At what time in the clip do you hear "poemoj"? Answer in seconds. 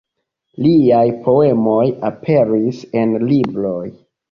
1.27-1.85